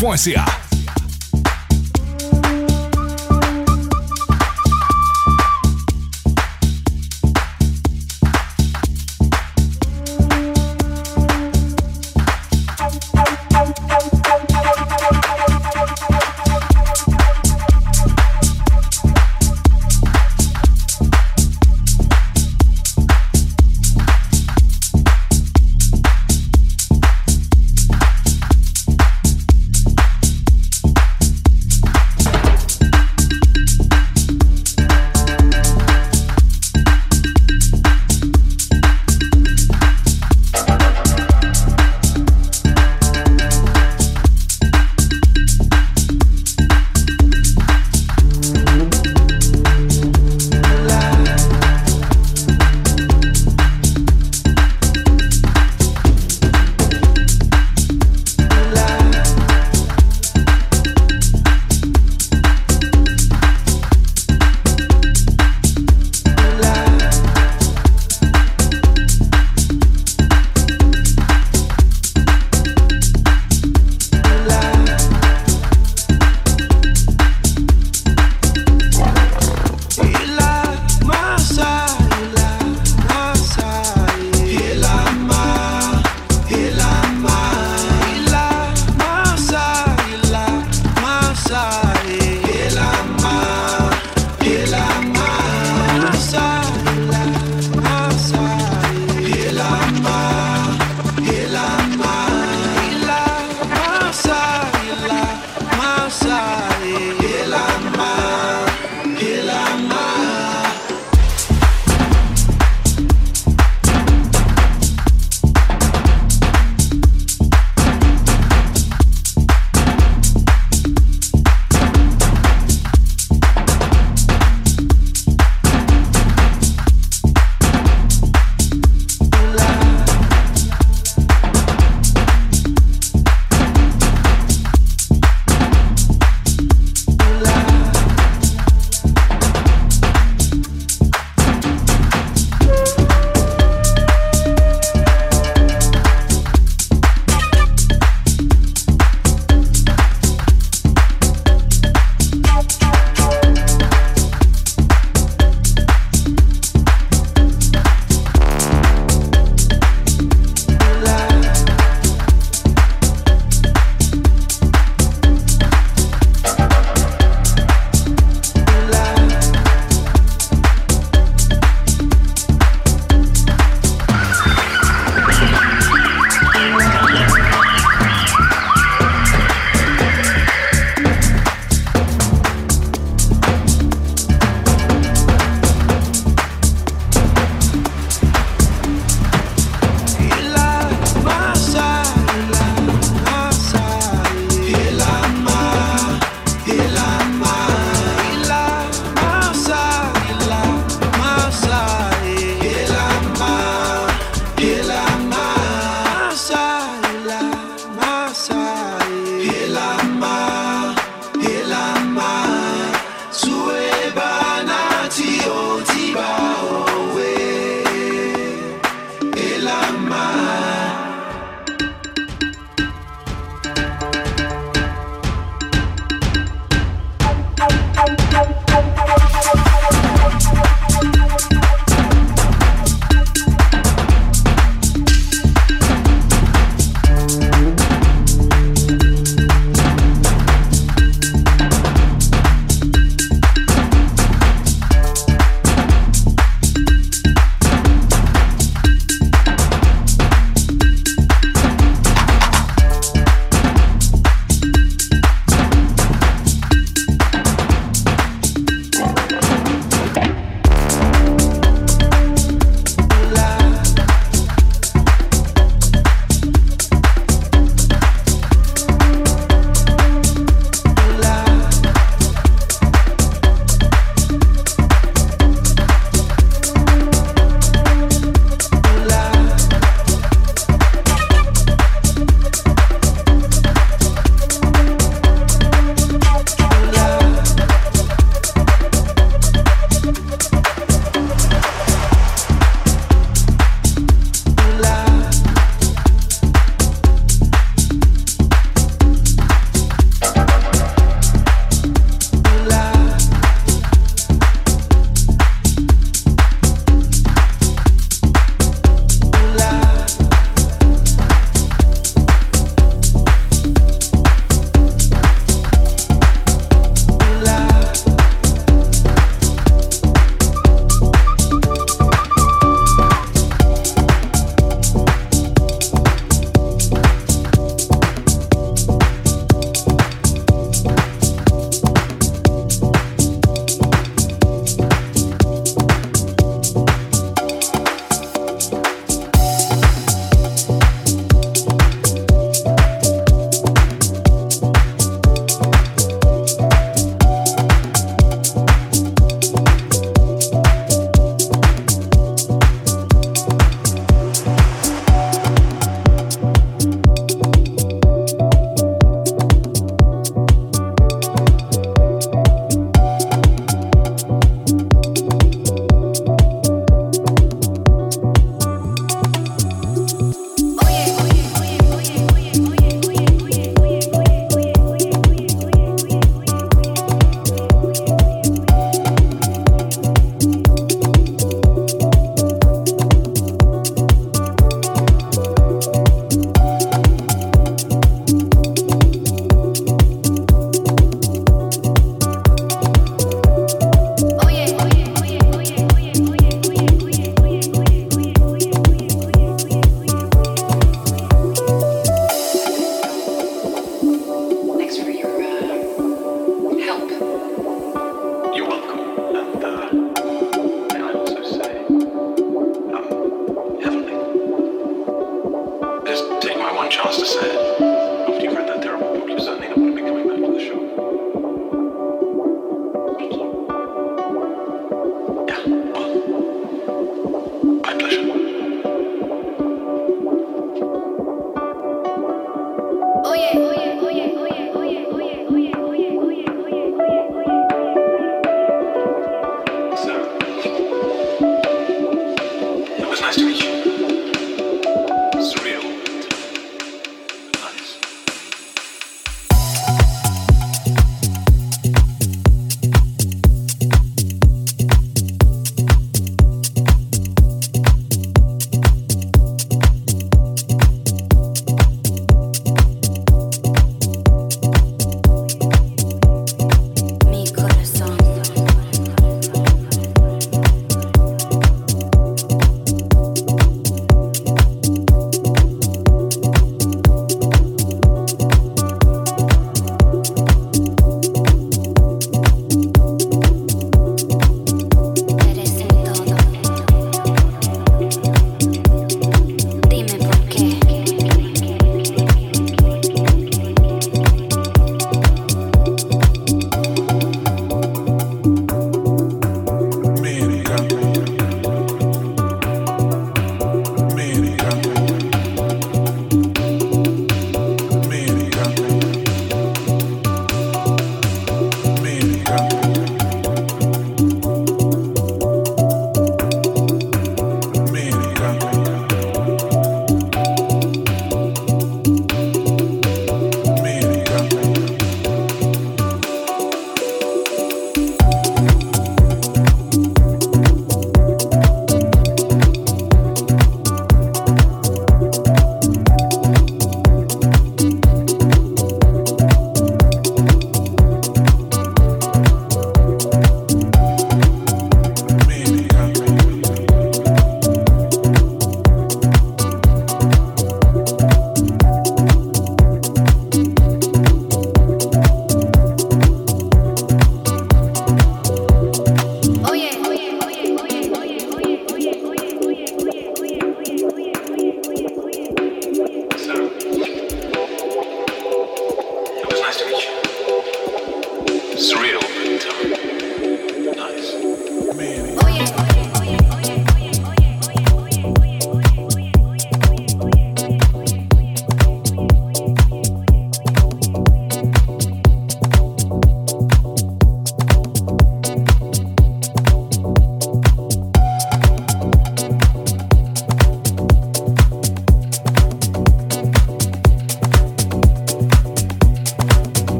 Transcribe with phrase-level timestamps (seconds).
[0.00, 0.59] Music.ca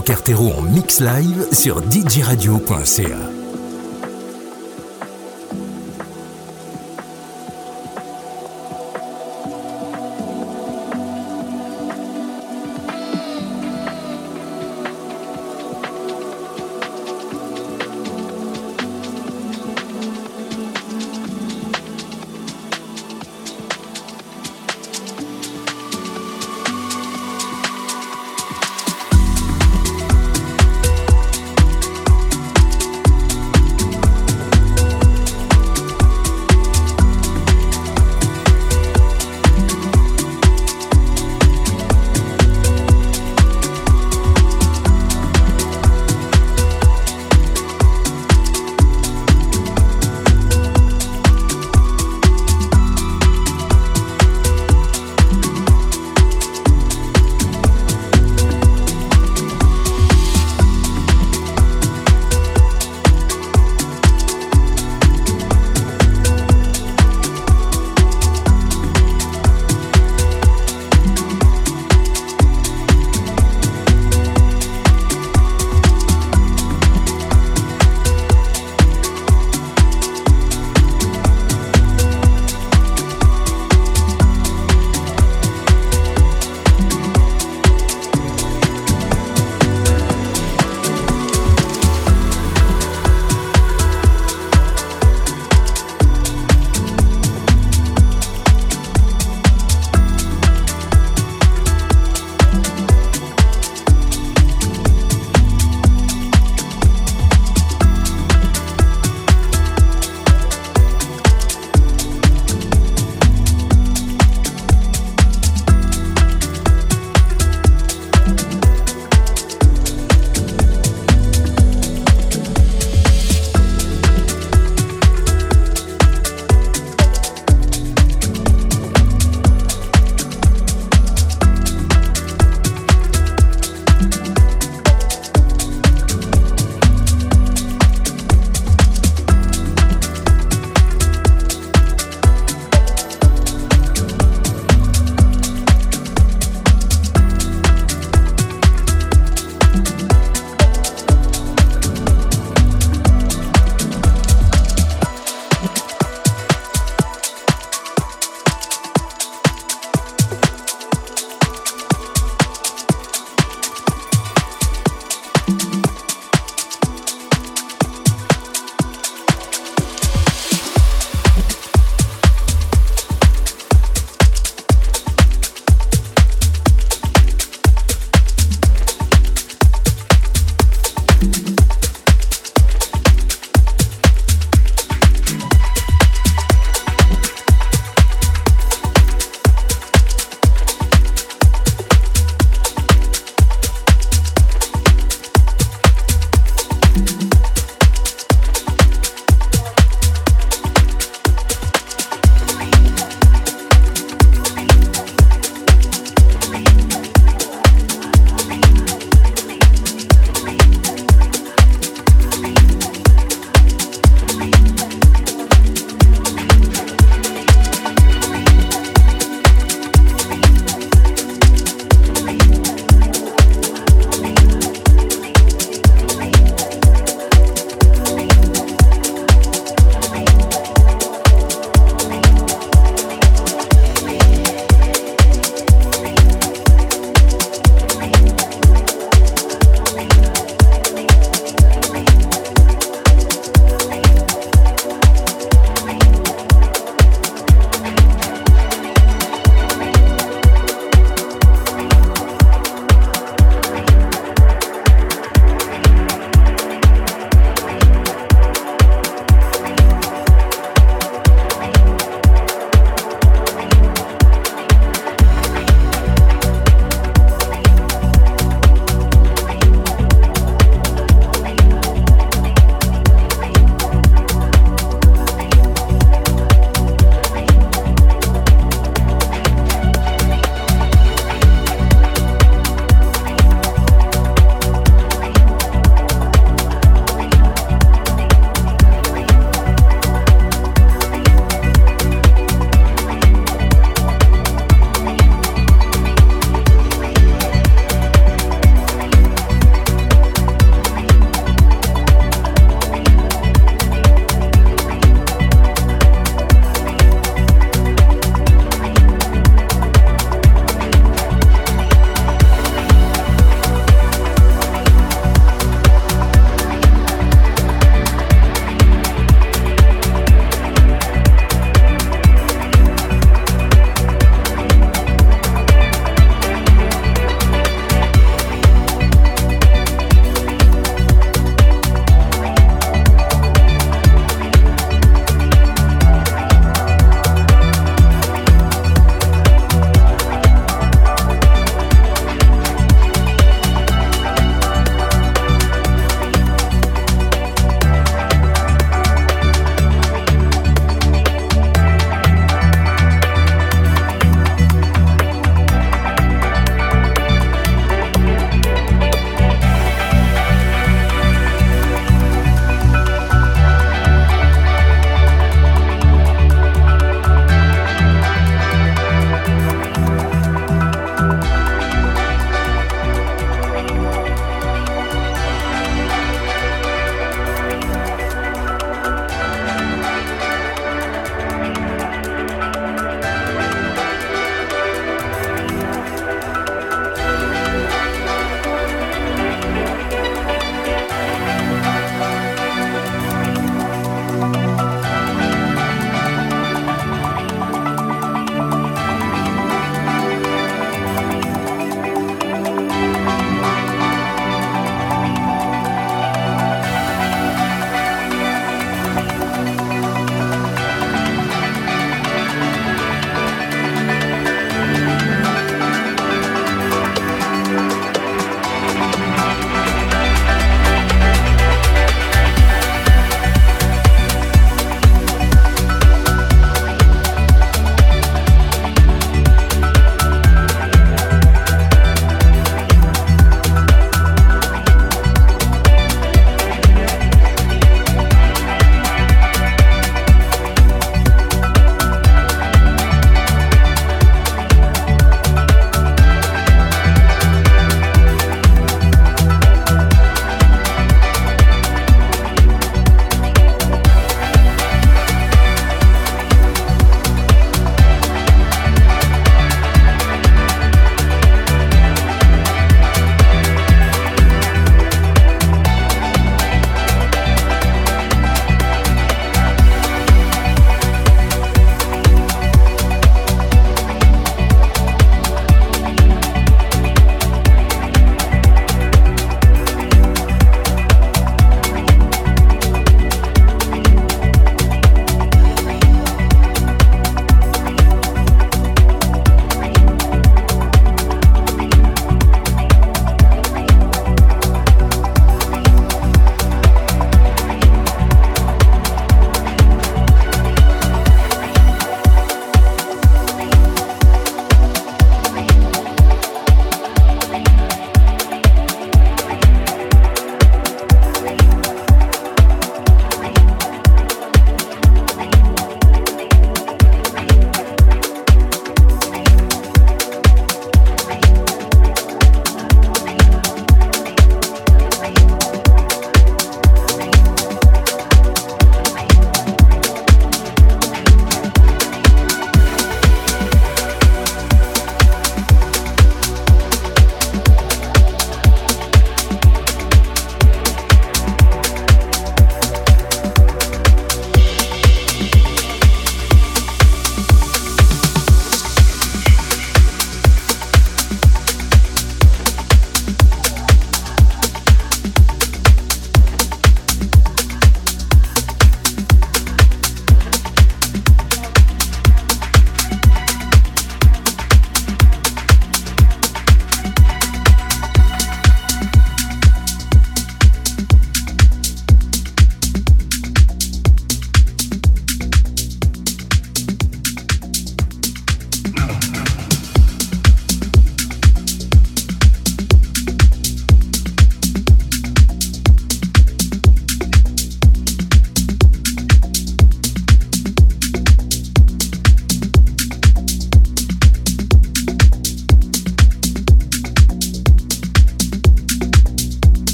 [0.00, 3.41] Cartero en mix live sur djradio.ca.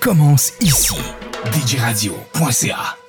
[0.00, 0.96] commence ici.
[1.52, 3.03] djradio.ca